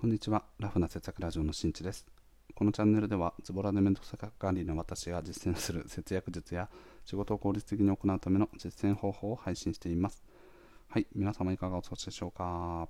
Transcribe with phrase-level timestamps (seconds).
[0.00, 0.44] こんにちは。
[0.60, 2.06] ラフな節約ラジオのしんちです。
[2.54, 6.68] このチャンネルでは、ズボラで面倒くさがりの私が実践する節約術や
[7.04, 10.22] 仕事を効率的に行うための実践方法を配信しています。
[10.86, 12.88] はい、皆様いかがお過ごしでしょうか？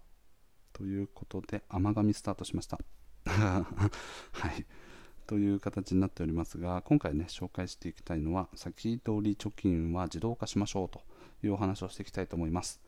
[0.75, 2.79] ということで、甘噛みスタートしました。
[3.25, 3.65] は
[4.59, 4.67] い。
[5.27, 11.01] という形になっておりますが、今回ね、紹介していきたいのは、先取り貯金は自動化しましょうと
[11.43, 12.83] いうお話をしていきたいと思います。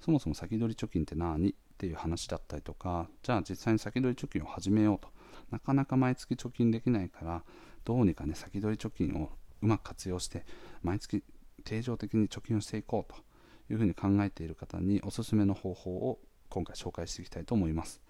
[0.00, 1.54] そもそも先取り貯金って何？
[1.78, 5.08] っていう話だったりとかじゃあ実際に先取り貯金を始めようと。
[5.50, 7.42] なかなか毎月貯金できないから
[7.84, 9.30] どうにかね先取り貯金を
[9.62, 10.44] うまく活用して
[10.82, 11.22] 毎月
[11.64, 13.28] 定常的に貯金をしていこうと。
[13.70, 16.18] いうふうに考えている方におすすめの方法を
[16.48, 18.00] 今回紹介していきたいと思います。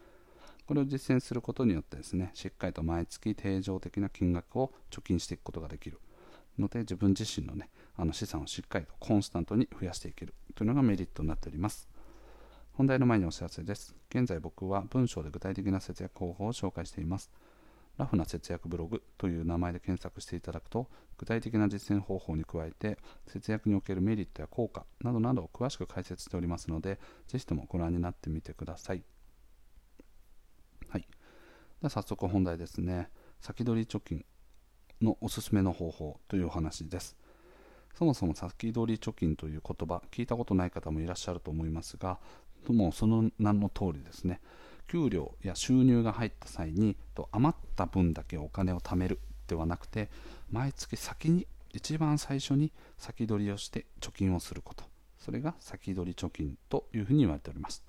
[0.67, 5.99] これを実践することによってですねしっかりと毎月定常的な金額を貯金していくことができる。
[6.59, 10.35] ので自分自身のねあの資産をしっかりとコンスタントに増やしていける。
[10.55, 11.89] というのがメリットになっております。
[12.79, 13.97] 本題の前にお知らせです。
[14.09, 17.29] 現在僕は文章で具体的な節約方法を紹介しています。
[17.97, 29.03] ラフな節約ブログという名前で検索していただくと、具体的な実践方法に加えて、節約におけるメリットや効果などなどを詳しく解説しておりますので、ぜひともご覧になってみてください。
[30.89, 31.01] はい。
[31.01, 31.07] で
[31.83, 33.11] は早速本題ですね。
[33.41, 34.25] 先取り貯金
[35.03, 37.17] のおすすめの方法というお話です。
[37.99, 42.21] そもそも先取り貯金という言葉、聞いたことない方もいらっしゃると思いますが、
[42.69, 44.41] もうその名の通りですね。
[44.89, 50.09] 給料や収入が入った際にと余った分だけお金を貯めるではなくて
[50.51, 54.85] 毎月先に一番最初に先取りをして貯金をすること。
[55.19, 57.83] それが先取り貯金というふうに言われております。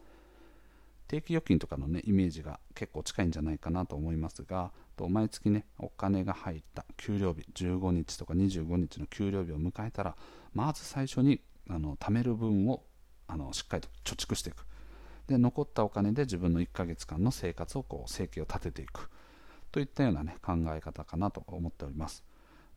[1.10, 10.16] 定期預金とかのねイメージが結構近いんじゃないかなと思いますがと毎月ねお金が入った給料日15日とか25日の給料日を迎えたら
[10.54, 12.84] まず最初にあの貯める分を
[13.30, 14.66] あのしっかりと貯蓄していく。
[15.28, 19.10] で残ったお金で自分の1ヶ月間の生活をこう生計を立てていく。
[19.72, 22.24] といったような、ね、考え方かなと思っております。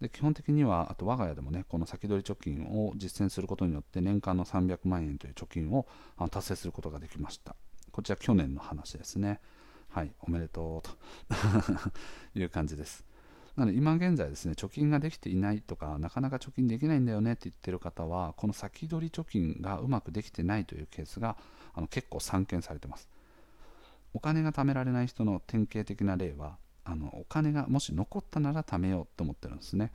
[0.01, 5.87] で基本的にはあと我が家でもねこの先取り貯金を実践することによって年間の300万円という貯金を
[6.31, 7.57] 達成することができました。
[7.93, 9.41] こちら去年の話ですね。
[9.89, 10.91] はいおめでとうと。
[12.39, 13.05] いう感じです。
[13.57, 21.37] なので今現在ですね貯金ができていないとかなかなか貯金できないんだよねって言ってる方はこの先取り貯金がうまくできてないというケースが
[21.75, 23.09] あの結構散見されてます。
[24.15, 29.93] お金が貯められない人の典型的な例はあのお金がもし残ったなら貯めようと思ってるんですね。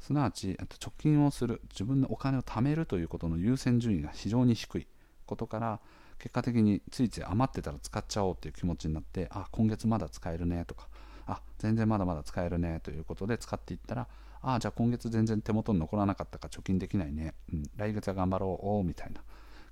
[0.00, 4.86] すなわち貯金をする自分のお金を貯めるということの優先順位が非常に低い。
[5.26, 5.80] ことから
[6.18, 10.88] 結果的についつい余ってたら使っちゃおうという気持ちになってあ今月まだ使えるねとか
[11.28, 14.08] あ全然まだまだ使えるねということで使っていったら
[14.40, 19.20] ああじゃあ今月全然手元に残らなかったか貯金できないね、うん、来月は頑張ろうみたいな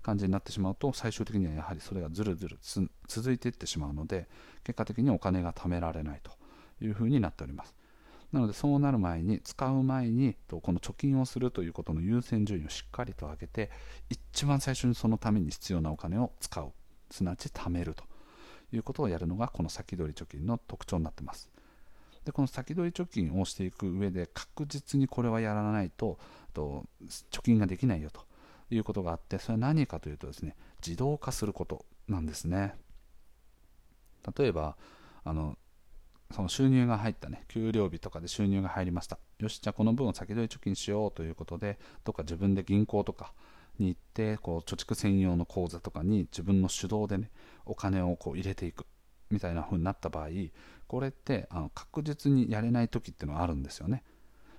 [0.02, 2.58] 感じになってしまうと最終的にはやはりそれがずるずる
[3.08, 4.28] 続いていってしまうので
[4.62, 6.30] 結果的にお金が貯められないと
[6.84, 7.74] いうふうになっております。
[8.32, 13.70] なのでそうなる前に使う前にこの貯金をするということの優先順位をしっかりと上げて
[14.10, 16.72] 一番最初にそのために必要なお金を使う。
[17.10, 18.04] すなわち貯めると。
[18.72, 21.50] いうことをやるのがこの先取り貯金の特徴になってます。
[22.24, 26.18] でこの先取り貯金をしていく上で確実にこれはやらないと
[26.52, 26.84] と
[27.30, 28.26] 貯金ができないよと
[28.68, 32.74] いうことがあってそれは何かというとですね自動化することなんですね
[34.36, 34.76] 例えば
[35.24, 35.56] あの
[36.32, 43.32] その収入が入ったね給料日とかで収入が入りましたよしじゃあこの分を先取り貯金しようということでどっか自分で銀行とか
[43.78, 47.30] に行ってこう貯蓄専用の口座とかに自分の手動でね
[47.64, 48.86] お金をこう入れていく
[49.30, 50.28] みたいな風になった場合
[50.86, 54.04] これってあの確実にやれない時っていうのはあるんですよね。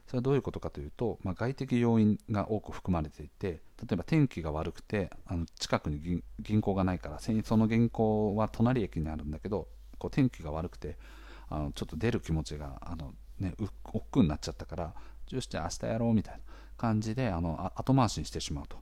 [0.08, 9.68] それはどういうことかというと、まあ、外的要因が多く含まれていて例えば天気が悪くてあの近くに銀行がないからその銀行は隣駅にあるんだけど
[9.98, 10.98] こう天気が悪くて
[11.50, 13.54] あのちょっと出る気持ちがあの、ね、
[13.84, 14.94] 億劫になっちゃったから
[15.30, 16.40] よしじゃあ明日やろうみたいな
[16.78, 18.78] 感じであの後回しにしてしまうと。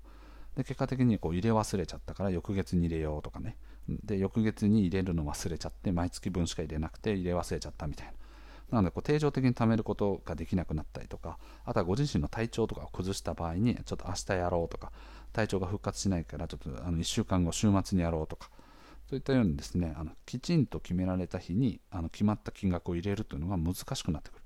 [0.55, 3.57] で結果的にこう入れ忘れちゃったから翌月に入れようとかね。
[3.88, 8.13] で翌月に入れるの忘れちゃって毎月分しか入れなくて入れ忘れちゃったみたいな。
[8.72, 14.91] なのでこう定常的に貯めることができなくなったりとかあとはご自身の体調とかを崩した場合にちょっと明日やろうとか
[15.34, 18.49] 体調が復活しないからちょっとあの1週間後週末にやろうとか。
[19.08, 24.41] そういったようにですねあのきちんと決められた日にあの決まった金額を入れるというのが難しくなってくる。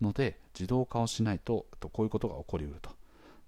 [0.00, 2.90] ので自動化をしないととこういうことが起こりうると。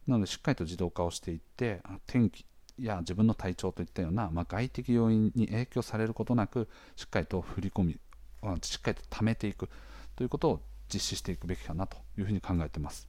[0.06, 2.44] なのでしっかりと自動化をしていって天気
[2.78, 7.98] や自分の体調といったような、まあ、外的要因に影響されることなくしっかりと振り込み
[8.62, 9.68] しっかりと貯めていく
[10.14, 10.60] ということを
[10.92, 13.08] 実施していくべきかなというふうに考えています。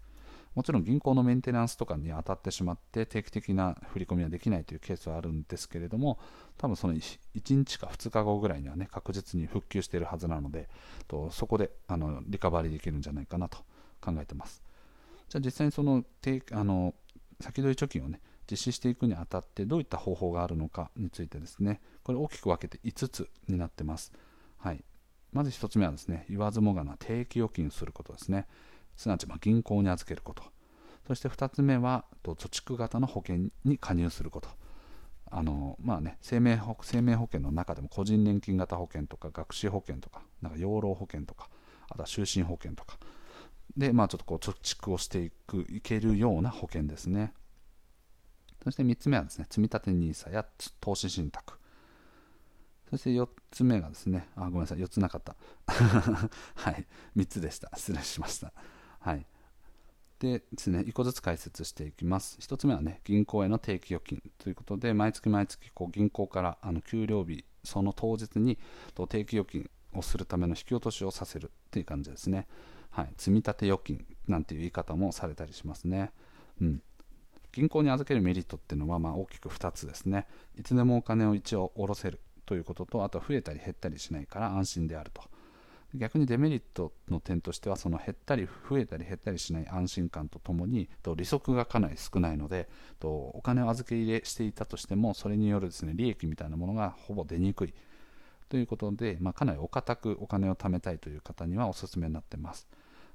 [0.56, 6.18] もちろん銀行のメンテナンスとかに当たってしまって定期的な振り込みはできないというケースはあるんですけれども
[6.58, 10.68] 多分その 1, 日か2日後ぐらいにはね確実に復旧しているはずなので
[11.08, 13.60] とそこであのリカバリーできるんじゃないかなと
[14.02, 14.67] 考えてます。
[15.30, 16.04] じゃあ実際にその
[16.52, 16.94] あの
[17.40, 21.82] 先取り貯金をね実施していくにあたってどういった方法があるのかについてですね。
[22.04, 24.14] これ大きく分けて5つになってます、
[24.58, 24.82] はい、
[25.34, 28.48] まず1つ目はですね言わずもがな定期預金することですね。
[28.96, 30.44] すなわちま銀行に預けること。
[31.08, 34.50] そして2つ目は貯蓄型の保険に加入すること。
[35.30, 41.50] あのまあね、生命保生命保険の中でも個人年金型保険とか学資保険とかなんか養老保険とか
[41.90, 42.98] あとは就寝保険とか。
[43.76, 47.34] で、まあ、ちょっとこう貯蓄をしていくいけるような保険ですね。
[48.64, 50.46] そして3つ目はですね積立 NISA や
[50.80, 51.54] 投資信託。
[52.90, 55.36] そして4つ目がですねあごめんなさい4つなかった。
[56.56, 56.86] はい。
[57.16, 57.72] 3つでした。
[57.76, 58.54] 失礼しました。
[59.00, 59.26] はい。
[60.20, 62.38] でですね、1個ずつ解説していきます。
[62.42, 64.22] 1つ目はね、銀行への定期預金。
[64.40, 68.58] ということで、毎月毎月こう銀行からあの給料日、その当日に
[69.10, 72.48] 定期預金をするための引き落としをさせるっていう感じですね。
[72.98, 76.12] はい、積立預金なんていう言い方もされたりしますね。
[76.60, 76.82] うん、
[77.52, 80.26] 銀行に預けるメリットっていうのはま大きく2つですね。
[80.58, 85.22] いつでもお金を一応下ろせるということと、あと増えたり減ったりしないから安心であると。
[85.94, 92.68] 逆にデメリットの点としてはその減ったり増えたり減ったりしない安心感とともにと利息がかなり少ないので
[93.00, 97.74] とお金を預け入れしていたとしてもそれによるですね利益みたいなものがほぼ出にくい
[98.50, 102.68] ということで、まあ、かなりお堅くお金を貯めたいという方にはおすすめになってます。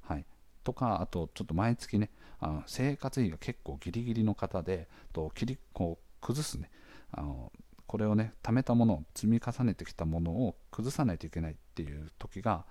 [0.02, 0.26] はい、
[0.64, 2.10] とかあとちょっと毎月ね
[2.40, 6.70] あの生活費が結構ギリギリの方でと切りこう崩すね。
[7.12, 7.52] あの
[7.86, 12.64] これをね貯めたものを積み重ねてきたものを崩さないといけないっていう時が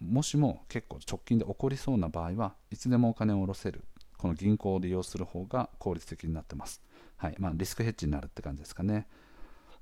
[0.00, 3.84] もしも結構直近で起こりそうな場合はいつでもお金を下ろせる
[4.16, 6.82] この銀行を利用する方が効率的になってます、
[7.16, 7.36] はい。
[7.38, 9.06] まあ、リスクヘッジになるって感じですかね。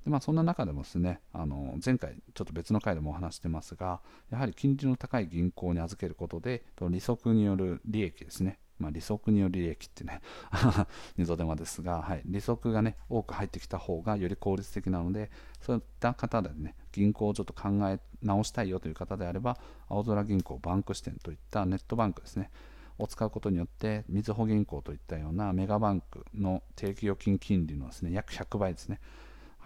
[0.07, 3.99] で、まあ、そんな中でもですねあの前回ちょっと別の回でもお話してますが
[4.31, 8.57] やはり金利の高い銀行に預けることで利息による利益ですね。
[8.79, 10.21] まあ、利息による利益ってね
[11.17, 15.31] 二度手間ですが、はい、利息がね多く入ってきた方がより効率的なので
[15.61, 19.57] そういった方でね銀行をちょっと考え直したいよという方であれば
[19.89, 22.51] 青空銀行バンク支店といったネットバンクですね。
[22.99, 28.99] を使うことによってみずほ銀行といったようなメガバンクの定期預金金利のですね約100倍ですね、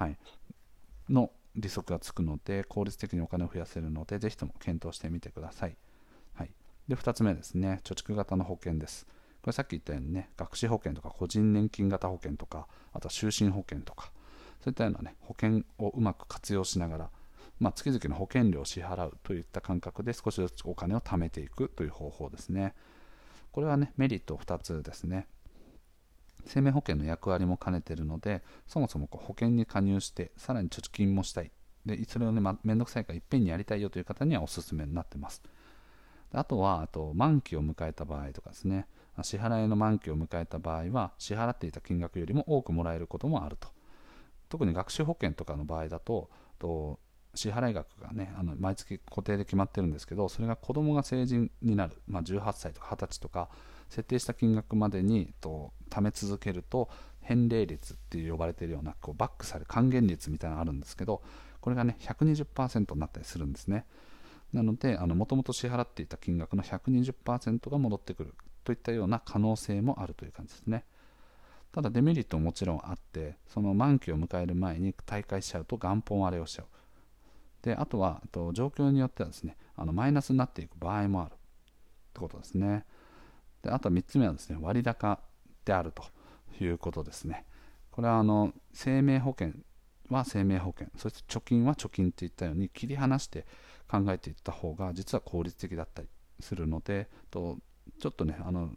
[0.02, 0.18] はい、
[1.10, 5.78] の利息がつくので効率的にお金を増やせるのでぜひとも検討してみてください。
[6.34, 6.52] はい
[6.88, 9.06] で、2つ目ですね、貯蓄型の保険です。
[9.42, 14.12] これさっき言ったようにね、学資保険とか個人年金型保険とか、あとは就寝保険とか、
[14.62, 17.10] そういったようなね、保険をうまく活用しながら、
[17.60, 22.74] まあ、月々の保険料を支払うといった感覚で少しずつお金を貯めていくという方法ですね。
[23.52, 25.28] これはね、メリット2つですね。
[26.46, 31.52] 生命保険の役割も兼ねているので、そもそもこう保険に加入して、さらに貯金もしたい。
[31.86, 35.42] で、それをね、ま、めんどくさいからいっぺんにやりたいよという方にはおすすめになっています。
[36.34, 38.88] あとはあと満期を迎えた場合とかですね
[39.22, 43.68] 支払いの満期を迎えた場合は支払っていた金額よりも多くもらえることもあると
[44.50, 46.30] 特に学習保険とかの場合だと
[46.60, 47.00] と
[47.34, 53.50] 支払額がねあの毎月固定で決まってるんですけどそれが子供が成人になる、まあ、18歳とか20歳とか
[53.92, 56.90] 設定した金額までにと貯め続けると
[57.20, 61.22] 返礼率って呼ばれているようなこうバックされ還元率みたいなのがあるんですけど
[61.60, 63.86] これがね120%になったりするんですね。
[64.54, 70.84] なので、もともと支払っていた金額の120%が戻ってくるといったような可能性もあるという感じですね。
[71.72, 76.66] ただデメリットももちろんあって、その満期を迎える前に退会しちゃうと元本割れをしちゃう。
[77.62, 81.36] で、あとは、と状況によってはですね、あのマイナスになっていく場合もあるっ
[82.14, 82.86] てことですね。
[83.62, 85.20] で、あと3つ目はですね、割高
[85.66, 86.04] であると
[86.64, 87.46] いうことですね。
[87.92, 89.54] これはあの生命保険
[90.10, 93.46] は生命保険、そして貯金は貯金といったように切り離して
[93.90, 96.08] 考えていった方が実は効率的だったり
[96.40, 97.58] するのでと
[98.00, 98.70] ちょっとねあの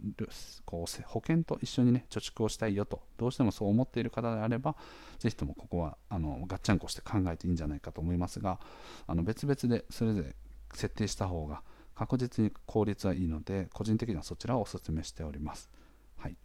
[0.64, 4.76] こう保険と一緒にね貯蓄をしたいよとどうしてもそう思っている方であれば
[5.18, 8.58] ぜひともここはあのガッチャンコして考えていいんじゃないかと思いますが
[9.06, 10.34] あの別々でそれぞれ
[10.74, 11.62] 設定した方が
[11.94, 15.70] 確実に効率はいいので個人的にはそちらをお勧めしております。
[16.16, 16.36] はい、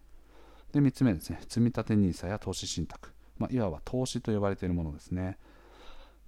[0.72, 5.38] で3つ目ですね積立 NISA や投資信託、まあ、いわば投資と呼ばれているものですね。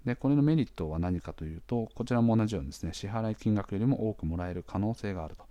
[0.06, 5.46] でこれのメリットは何かというと、こちらも同じようにですね、支払い金額よりも多くもらえる可能性があると。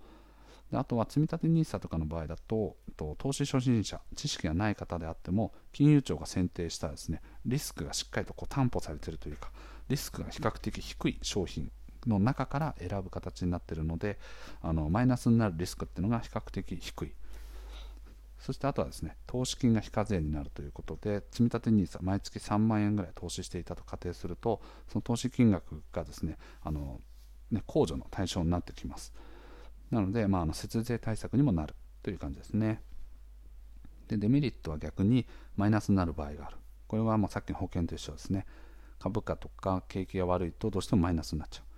[0.71, 9.51] であとは積立 NISA とかの場合だと、と投資初心者、知識がない方であっても、金融庁が選定したですね、リスクがしっかりとこう担保されているというか、
[9.87, 11.71] リスクが比較的低い商品
[12.07, 14.17] の中から選ぶ形になっているので、
[14.61, 17.11] あのマイナスになるリスクっていうのが比較的低い。
[18.39, 26.99] そしてあとはですね、投資金が非課税になるということで、積立 NISA、毎月3万円ぐらい投資していたと仮定すると、その投資金額がですね、あの
[27.51, 29.13] ね控除の対象になってきます。
[29.91, 32.81] なので、まあ、あの節税対策にもなるという感じですね。
[34.07, 36.57] で、デメリットは逆にマイナスになる場合がある。
[36.87, 38.47] これはまあさっきの保険と一緒ですね。
[38.99, 41.70] 株価とか景気が悪いとどうしてもマイナスになっちゃう。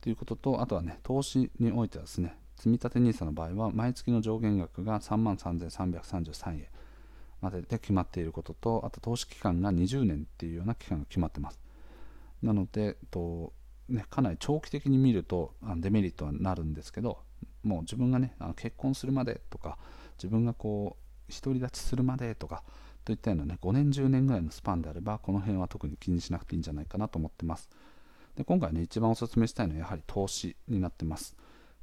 [0.00, 6.66] ということと、あとはね、投資においてはですね、積立 NISA の場合は毎月の上限額が3万3333円
[7.40, 11.58] までで決まっていることとあと投資期間が20年っていうような期間が決まってます。
[12.42, 13.54] なのでと、
[13.88, 17.18] ね、かなり長期的に見るとデメリットはなるんですけど
[17.62, 19.78] もう自分がねあの結婚するまでとか
[20.18, 20.96] 自分がこ
[21.28, 22.62] う独り立ちするまでとか
[23.04, 27.70] といったようなね5年10年ぐらいのスパンであればこの辺は特に気にしなくていいんじゃないかなと思ってます。
[28.40, 31.36] で今回ね一番お勧めしたいのはやはり投資になってます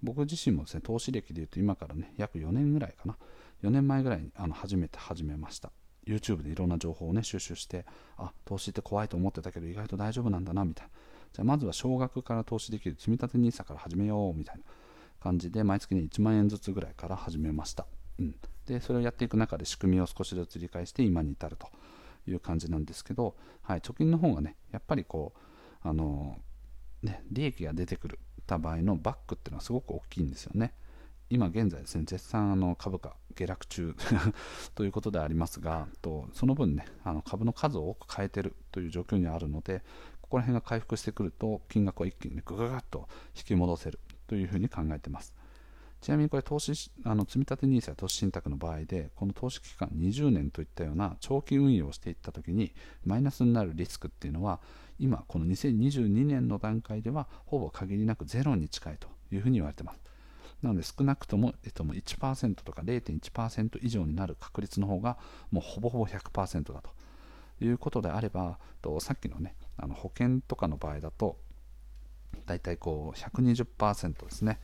[0.04, 3.18] 僕自身もですね、投資歴でいうと今からね、約4年ぐらいかな。
[3.64, 5.72] 4年前ぐらいにあの初めて始めました。
[6.06, 7.86] YouTube でいろんな情報をね、収集して、
[8.18, 10.92] あ、投資って怖いと思ってたけど意外と大丈夫なんだな、みたいな。
[11.34, 14.64] じゃあまずは少額から投資できる積立 NISA から始めよう、みたいな
[15.20, 17.88] 感じで、毎月に1万円ずつぐらいから始めました。
[18.20, 18.36] うん。
[18.68, 21.68] で、それをやっていく中で仕組みを少しずつ理解して今に至ると
[22.28, 25.40] いう感じなんですけど、はい、貯金の方がね、やっぱりこう、
[25.88, 26.38] あの
[27.04, 30.74] ね、利益が出てくるた場合のバックっていうのはすごく大きいんですよね。
[31.30, 33.96] 今現在ですね、絶賛あの株価下落中
[34.74, 39.84] ということでありますが、とその分ね、あの株の数を多く変えてるという状況にあるので、
[40.22, 45.34] ここら辺が回復してくると、金額を一気に、ね、ぐぐぐっと引き戻せるというふうに考えてます。
[46.00, 52.74] ちなみにこれ投資、あの積立 NISA や投資信託の場合で、この投資期間20年といったような長期運用をしていったときに、
[53.04, 54.62] マイナスになるリスクっていうのは、
[55.00, 60.00] 今この2022年の段階ではほぼ限りなくゼロに近いというふうに言われてます。
[60.62, 65.18] なので少なくとも、えっと、も1%とか0.1%以上になる確率の方が
[65.52, 66.90] もうほぼほぼ100%だと
[67.64, 71.38] いうことであればとさっきのねあの保険とかの場合だと
[72.46, 74.60] 大体こう120%ですね、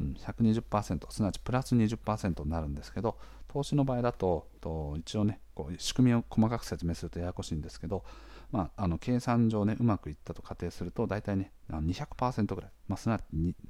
[0.00, 3.16] うん、120%すなわちプラス20%になるんですけど
[3.56, 8.04] 投資の場合だとと一応ねこう仕組みを細かく説明するとややこしいんですけど
[8.52, 13.24] まあ、あの計算上ね、うまくいったと仮定すると、大体ね、200%ぐらい、まあ、すなわち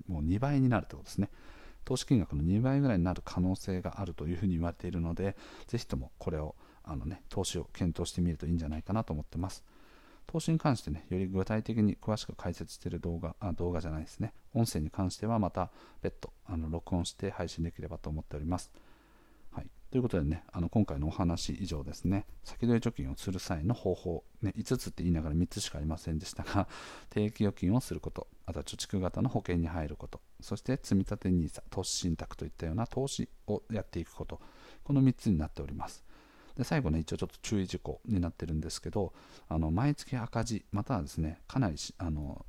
[0.07, 1.31] もう2倍になるということですね。
[1.87, 5.35] 投資金額の2倍ぐらいになる可能性があるというふうに言われているので、
[5.67, 9.65] ぜひともこれを、あのね、投資を検討してみるといいんじゃないかなと思ってます。
[10.27, 15.71] 投資に関してね、より具体的に詳しく解説している動画、あ動画じゃないですね、音声に関してはまた
[16.03, 18.71] 別途あの録音して配信できればと思っております。
[19.91, 26.67] ということでね、あの今回のお話以上ですね、先取り貯金をする際の方法、ね、5つって言いながら3つしかありませんでしたが、
[27.09, 34.41] 定期預金をすること、あとは貯蓄型の保険に入ること、そして積立 NISA、投資信託といったような投資をやっていくこと、
[34.83, 36.05] この3つになっております。
[36.57, 39.13] で最後ね、一応ちょっと注意事項になってるんですけど、
[39.49, 42.45] あの毎月赤字、またはですね、かなりあの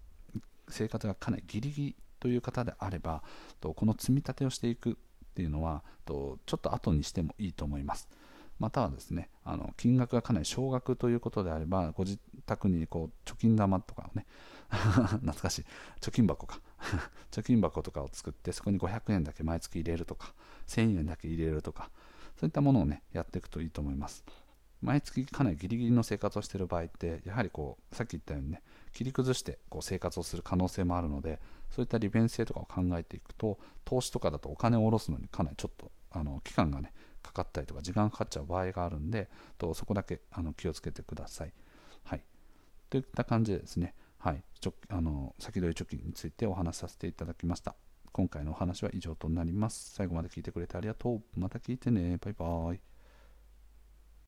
[0.70, 3.22] 生活がかなりギリギリという方であれば、
[3.62, 4.98] この積み立てをしていく
[5.38, 8.10] っていうのはとちょっと後にしてもいいと思います。
[8.58, 12.18] またはですね、あの金額がかなり少額ということであれば、ご自
[12.48, 14.26] 宅にこう貯金玉とかをね、
[14.72, 15.66] 懐かしい、
[16.02, 16.60] 貯金箱か、
[17.30, 20.34] 貯金箱とかを作って、そこに500円だけ毎月入れるとか、
[20.66, 21.92] 1000円だけ入れるとか、
[22.40, 24.26] そういったものをね、やっていくといいと思います。
[24.82, 28.62] 毎月かなりギリギリの生活をしている場合って、やはりこう、さっき言ったようにね、
[28.94, 41.54] 切り崩してこう生活をする可能性もあるので、そういった利便性とかを考えていくと投資とかだとお金を下ろすのにかなりちょっとあの期間がねかかったりとか時間かかっちゃう場合があるんでとそこだけあの気をつけてください。
[42.04, 42.22] はい、
[42.90, 47.76] といった感じでですね、はい、ちょあの先取り貯金についてお話しさせていただきました。
[48.14, 49.94] 今回のお話は以上となります。
[49.94, 51.22] 最後まで聞いてくれてありがとう。
[51.36, 52.18] また聞いてね。
[52.18, 52.97] バイバーイ。